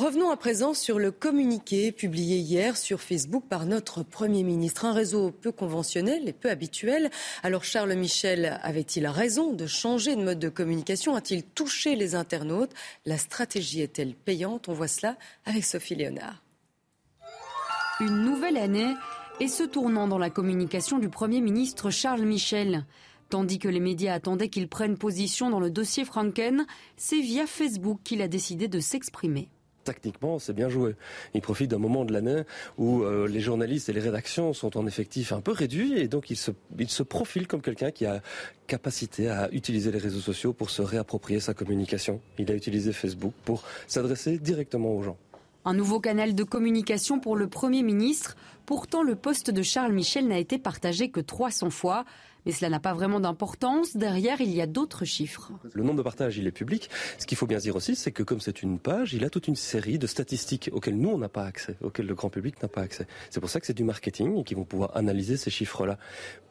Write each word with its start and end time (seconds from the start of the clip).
Revenons 0.00 0.30
à 0.30 0.38
présent 0.38 0.72
sur 0.72 0.98
le 0.98 1.10
communiqué 1.10 1.92
publié 1.92 2.38
hier 2.38 2.78
sur 2.78 3.02
Facebook 3.02 3.44
par 3.46 3.66
notre 3.66 4.02
Premier 4.02 4.44
ministre. 4.44 4.86
Un 4.86 4.94
réseau 4.94 5.30
peu 5.30 5.52
conventionnel 5.52 6.26
et 6.26 6.32
peu 6.32 6.48
habituel. 6.48 7.10
Alors 7.42 7.64
Charles 7.64 7.92
Michel 7.92 8.58
avait-il 8.62 9.06
raison 9.06 9.52
de 9.52 9.66
changer 9.66 10.16
de 10.16 10.24
mode 10.24 10.38
de 10.38 10.48
communication? 10.48 11.16
A-t-il 11.16 11.42
touché 11.42 11.96
les 11.96 12.14
internautes? 12.14 12.72
La 13.04 13.18
stratégie 13.18 13.82
est-elle 13.82 14.14
payante? 14.14 14.70
On 14.70 14.72
voit 14.72 14.88
cela 14.88 15.18
avec 15.44 15.66
Sophie 15.66 15.96
Léonard. 15.96 16.42
Une 18.00 18.24
nouvelle 18.24 18.56
année 18.56 18.94
et 19.38 19.48
ce 19.48 19.64
tournant 19.64 20.08
dans 20.08 20.16
la 20.16 20.30
communication 20.30 20.98
du 20.98 21.10
Premier 21.10 21.42
ministre 21.42 21.90
Charles 21.90 22.24
Michel. 22.24 22.86
Tandis 23.28 23.58
que 23.58 23.68
les 23.68 23.80
médias 23.80 24.14
attendaient 24.14 24.48
qu'il 24.48 24.70
prenne 24.70 24.96
position 24.96 25.50
dans 25.50 25.60
le 25.60 25.68
dossier 25.68 26.06
Franken, 26.06 26.64
c'est 26.96 27.20
via 27.20 27.46
Facebook 27.46 28.00
qu'il 28.02 28.22
a 28.22 28.28
décidé 28.28 28.66
de 28.66 28.80
s'exprimer 28.80 29.50
tactiquement, 29.90 30.38
c'est 30.38 30.52
bien 30.52 30.68
joué. 30.68 30.94
Il 31.34 31.40
profite 31.40 31.68
d'un 31.68 31.78
moment 31.78 32.04
de 32.04 32.12
l'année 32.12 32.42
où 32.78 33.02
euh, 33.02 33.26
les 33.26 33.40
journalistes 33.40 33.88
et 33.88 33.92
les 33.92 34.00
rédactions 34.00 34.52
sont 34.52 34.76
en 34.78 34.86
effectif 34.86 35.32
un 35.32 35.40
peu 35.40 35.50
réduits 35.50 35.98
et 35.98 36.06
donc 36.06 36.30
il 36.30 36.36
se, 36.36 36.52
il 36.78 36.88
se 36.88 37.02
profile 37.02 37.48
comme 37.48 37.60
quelqu'un 37.60 37.90
qui 37.90 38.06
a 38.06 38.22
capacité 38.68 39.28
à 39.28 39.50
utiliser 39.50 39.90
les 39.90 39.98
réseaux 39.98 40.20
sociaux 40.20 40.52
pour 40.52 40.70
se 40.70 40.80
réapproprier 40.80 41.40
sa 41.40 41.54
communication. 41.54 42.20
Il 42.38 42.48
a 42.52 42.54
utilisé 42.54 42.92
Facebook 42.92 43.34
pour 43.44 43.64
s'adresser 43.88 44.38
directement 44.38 44.94
aux 44.94 45.02
gens. 45.02 45.16
Un 45.64 45.74
nouveau 45.74 45.98
canal 45.98 46.36
de 46.36 46.44
communication 46.44 47.18
pour 47.18 47.34
le 47.36 47.48
Premier 47.48 47.82
ministre. 47.82 48.36
Pourtant, 48.70 49.02
le 49.02 49.16
poste 49.16 49.50
de 49.50 49.62
Charles 49.62 49.92
Michel 49.92 50.28
n'a 50.28 50.38
été 50.38 50.56
partagé 50.56 51.10
que 51.10 51.18
300 51.18 51.70
fois. 51.70 52.04
Mais 52.46 52.52
cela 52.52 52.70
n'a 52.70 52.78
pas 52.78 52.94
vraiment 52.94 53.18
d'importance. 53.18 53.96
Derrière, 53.96 54.40
il 54.40 54.50
y 54.50 54.62
a 54.62 54.66
d'autres 54.66 55.04
chiffres. 55.04 55.50
Le 55.74 55.82
nombre 55.82 55.98
de 55.98 56.02
partages, 56.02 56.38
il 56.38 56.46
est 56.46 56.52
public. 56.52 56.88
Ce 57.18 57.26
qu'il 57.26 57.36
faut 57.36 57.48
bien 57.48 57.58
dire 57.58 57.74
aussi, 57.74 57.96
c'est 57.96 58.12
que 58.12 58.22
comme 58.22 58.40
c'est 58.40 58.62
une 58.62 58.78
page, 58.78 59.12
il 59.12 59.24
a 59.24 59.28
toute 59.28 59.48
une 59.48 59.56
série 59.56 59.98
de 59.98 60.06
statistiques 60.06 60.70
auxquelles 60.72 60.96
nous, 60.96 61.10
on 61.10 61.18
n'a 61.18 61.28
pas 61.28 61.44
accès, 61.44 61.76
auxquelles 61.82 62.06
le 62.06 62.14
grand 62.14 62.30
public 62.30 62.62
n'a 62.62 62.68
pas 62.68 62.80
accès. 62.80 63.08
C'est 63.28 63.40
pour 63.40 63.50
ça 63.50 63.58
que 63.60 63.66
c'est 63.66 63.74
du 63.74 63.84
marketing 63.84 64.38
et 64.38 64.44
qu'ils 64.44 64.56
vont 64.56 64.64
pouvoir 64.64 64.96
analyser 64.96 65.36
ces 65.36 65.50
chiffres-là. 65.50 65.98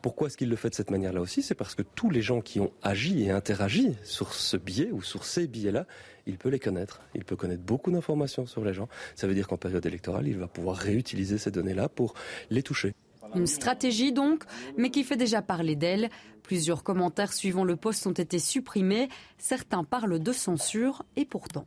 Pourquoi 0.01 0.27
est-ce 0.27 0.37
qu'il 0.37 0.49
le 0.49 0.55
fait 0.57 0.69
de 0.69 0.75
cette 0.75 0.91
manière-là 0.91 1.21
aussi? 1.21 1.41
C'est 1.41 1.55
parce 1.55 1.73
que 1.73 1.81
tous 1.81 2.09
les 2.09 2.21
gens 2.21 2.41
qui 2.41 2.59
ont 2.59 2.71
agi 2.83 3.23
et 3.23 3.31
interagi 3.31 3.95
sur 4.03 4.33
ce 4.33 4.57
billet 4.57 4.91
ou 4.91 5.01
sur 5.01 5.25
ces 5.25 5.47
billets-là, 5.47 5.87
il 6.25 6.37
peut 6.37 6.49
les 6.49 6.59
connaître. 6.59 7.01
Il 7.15 7.25
peut 7.25 7.35
connaître 7.35 7.63
beaucoup 7.63 7.91
d'informations 7.91 8.45
sur 8.45 8.63
les 8.63 8.73
gens. 8.73 8.87
Ça 9.15 9.25
veut 9.25 9.33
dire 9.33 9.47
qu'en 9.47 9.57
période 9.57 9.85
électorale, 9.85 10.27
il 10.27 10.37
va 10.37 10.47
pouvoir 10.47 10.77
réutiliser 10.77 11.39
ces 11.39 11.49
données-là 11.49 11.89
pour 12.09 12.21
les 12.49 12.63
toucher. 12.63 12.93
Une 13.35 13.47
stratégie 13.47 14.11
donc, 14.11 14.43
mais 14.77 14.89
qui 14.89 15.03
fait 15.03 15.17
déjà 15.17 15.41
parler 15.41 15.75
d'elle. 15.75 16.09
Plusieurs 16.41 16.83
commentaires 16.83 17.33
suivant 17.33 17.63
le 17.63 17.75
poste 17.75 18.07
ont 18.07 18.11
été 18.11 18.39
supprimés. 18.39 19.07
Certains 19.37 19.83
parlent 19.83 20.19
de 20.19 20.31
censure 20.31 21.03
et 21.15 21.25
pourtant. 21.25 21.65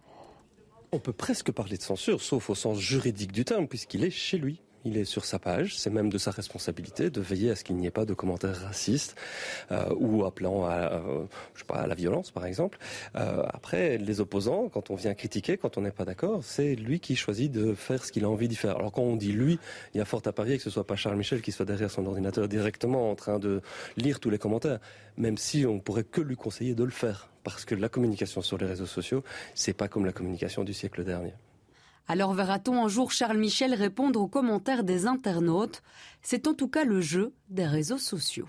On 0.90 0.98
peut 0.98 1.12
presque 1.12 1.52
parler 1.52 1.76
de 1.76 1.82
censure, 1.82 2.20
sauf 2.20 2.50
au 2.50 2.54
sens 2.54 2.78
juridique 2.78 3.32
du 3.32 3.44
terme, 3.44 3.68
puisqu'il 3.68 4.04
est 4.04 4.10
chez 4.10 4.38
lui 4.38 4.60
il 4.84 4.96
est 4.96 5.04
sur 5.04 5.24
sa 5.24 5.38
page, 5.38 5.76
c'est 5.76 5.90
même 5.90 6.10
de 6.10 6.18
sa 6.18 6.30
responsabilité 6.30 7.10
de 7.10 7.20
veiller 7.20 7.50
à 7.50 7.56
ce 7.56 7.64
qu'il 7.64 7.76
n'y 7.76 7.86
ait 7.86 7.90
pas 7.90 8.04
de 8.04 8.14
commentaires 8.14 8.56
racistes 8.56 9.16
euh, 9.70 9.94
ou 9.96 10.24
appelant 10.24 10.64
à, 10.64 10.92
euh, 10.92 11.24
je 11.54 11.60
sais 11.60 11.66
pas, 11.66 11.76
à 11.76 11.86
la 11.86 11.94
violence, 11.94 12.30
par 12.30 12.46
exemple. 12.46 12.78
Euh, 13.16 13.44
après, 13.52 13.98
les 13.98 14.20
opposants, 14.20 14.68
quand 14.68 14.90
on 14.90 14.94
vient 14.94 15.14
critiquer, 15.14 15.56
quand 15.56 15.78
on 15.78 15.82
n'est 15.82 15.90
pas 15.90 16.04
d'accord, 16.04 16.40
c'est 16.42 16.74
lui 16.74 17.00
qui 17.00 17.16
choisit 17.16 17.50
de 17.50 17.74
faire 17.74 18.04
ce 18.04 18.12
qu'il 18.12 18.24
a 18.24 18.30
envie 18.30 18.48
d'y 18.48 18.56
faire. 18.56 18.76
Alors 18.76 18.92
quand 18.92 19.02
on 19.02 19.16
dit 19.16 19.32
lui, 19.32 19.58
il 19.94 19.98
y 19.98 20.00
a 20.00 20.04
fort 20.04 20.22
à 20.24 20.32
parier 20.32 20.56
que 20.56 20.62
ce 20.62 20.70
soit 20.70 20.86
pas 20.86 20.96
Charles 20.96 21.16
Michel 21.16 21.42
qui 21.42 21.52
soit 21.52 21.66
derrière 21.66 21.90
son 21.90 22.06
ordinateur 22.06 22.48
directement 22.48 23.10
en 23.10 23.14
train 23.14 23.38
de 23.38 23.60
lire 23.96 24.20
tous 24.20 24.30
les 24.30 24.38
commentaires, 24.38 24.78
même 25.16 25.38
si 25.38 25.66
on 25.66 25.78
pourrait 25.78 26.04
que 26.04 26.20
lui 26.20 26.36
conseiller 26.36 26.74
de 26.74 26.84
le 26.84 26.90
faire, 26.90 27.28
parce 27.44 27.64
que 27.64 27.74
la 27.74 27.88
communication 27.88 28.42
sur 28.42 28.58
les 28.58 28.66
réseaux 28.66 28.86
sociaux, 28.86 29.22
c'est 29.54 29.72
pas 29.74 29.88
comme 29.88 30.06
la 30.06 30.12
communication 30.12 30.64
du 30.64 30.74
siècle 30.74 31.04
dernier. 31.04 31.32
Alors 32.08 32.34
verra-t-on 32.34 32.84
un 32.84 32.88
jour 32.88 33.12
Charles 33.12 33.38
Michel 33.38 33.74
répondre 33.74 34.20
aux 34.20 34.28
commentaires 34.28 34.84
des 34.84 35.06
internautes? 35.06 35.82
C'est 36.20 36.46
en 36.46 36.54
tout 36.54 36.68
cas 36.68 36.84
le 36.84 37.00
jeu 37.00 37.32
des 37.48 37.66
réseaux 37.66 37.98
sociaux. 37.98 38.48